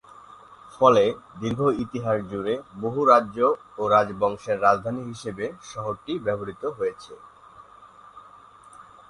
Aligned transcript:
ফলে 0.71 1.03
দীর্ঘ 1.39 1.61
ইতিহাস 1.83 2.17
জুড়ে 2.31 2.53
বহু 2.81 3.01
রাজ্য 3.05 3.37
ও 3.77 3.81
রাজবংশের 3.87 4.57
রাজধানী 4.61 5.01
হিসেবে 5.03 5.45
শহরটি 5.71 6.13
ব্যবহৃত 6.19 6.63
হয়েছে। 6.77 7.13